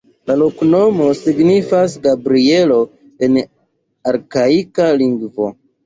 [0.29, 2.81] La loknomo signifas Gabrielo
[3.29, 3.41] en
[4.15, 5.57] arkaika lingvo.